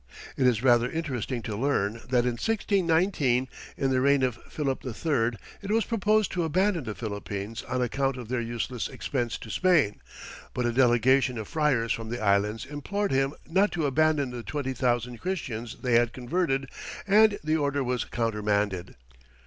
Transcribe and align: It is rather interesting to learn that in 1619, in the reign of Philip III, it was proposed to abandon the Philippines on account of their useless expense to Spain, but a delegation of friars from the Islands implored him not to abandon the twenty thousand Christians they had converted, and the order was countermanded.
It 0.35 0.47
is 0.47 0.63
rather 0.63 0.89
interesting 0.89 1.43
to 1.43 1.55
learn 1.55 2.01
that 2.09 2.25
in 2.25 2.41
1619, 2.41 3.47
in 3.77 3.91
the 3.91 4.01
reign 4.01 4.23
of 4.23 4.39
Philip 4.49 4.83
III, 4.83 5.37
it 5.61 5.69
was 5.69 5.85
proposed 5.85 6.31
to 6.31 6.41
abandon 6.43 6.85
the 6.85 6.95
Philippines 6.95 7.61
on 7.67 7.83
account 7.83 8.17
of 8.17 8.27
their 8.27 8.41
useless 8.41 8.87
expense 8.87 9.37
to 9.37 9.51
Spain, 9.51 10.01
but 10.55 10.65
a 10.65 10.71
delegation 10.73 11.37
of 11.37 11.47
friars 11.47 11.91
from 11.93 12.09
the 12.09 12.17
Islands 12.19 12.65
implored 12.65 13.11
him 13.11 13.35
not 13.47 13.71
to 13.73 13.85
abandon 13.85 14.31
the 14.31 14.41
twenty 14.41 14.73
thousand 14.73 15.19
Christians 15.19 15.77
they 15.83 15.93
had 15.93 16.13
converted, 16.13 16.67
and 17.05 17.37
the 17.43 17.57
order 17.57 17.83
was 17.83 18.03
countermanded. 18.03 18.95